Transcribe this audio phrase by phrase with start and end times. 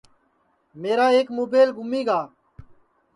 [0.81, 2.19] میرا ایک مُبیل گُمی گا